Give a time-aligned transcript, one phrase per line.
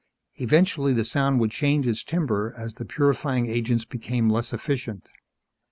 [0.37, 5.11] Eventually the sound would change its timbre as the purifying agents became less efficient.